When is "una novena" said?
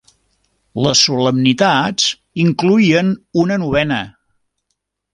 3.45-4.05